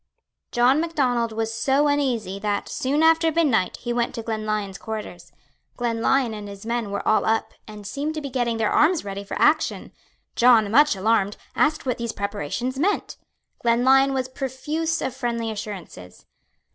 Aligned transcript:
John 0.51 0.81
Macdonald 0.81 1.31
was 1.31 1.53
so 1.53 1.87
uneasy 1.87 2.39
that, 2.39 2.67
soon 2.67 3.03
after 3.03 3.31
midnight, 3.31 3.77
he 3.77 3.93
went 3.93 4.15
to 4.15 4.23
Glenlyon's 4.23 4.79
quarters. 4.79 5.31
Glenlyon 5.77 6.33
and 6.33 6.49
his 6.49 6.65
men 6.65 6.89
were 6.89 7.07
all 7.07 7.23
up, 7.23 7.53
and 7.67 7.85
seemed 7.85 8.15
to 8.15 8.21
be 8.21 8.31
getting 8.31 8.57
their 8.57 8.71
arms 8.71 9.05
ready 9.05 9.23
for 9.23 9.39
action. 9.39 9.91
John, 10.35 10.71
much 10.71 10.95
alarmed, 10.95 11.37
asked 11.55 11.85
what 11.85 11.99
these 11.99 12.13
preparations 12.13 12.79
meant. 12.79 13.17
Glenlyon 13.61 14.11
was 14.11 14.27
profuse 14.27 15.03
of 15.03 15.15
friendly 15.15 15.51
assurances. 15.51 16.25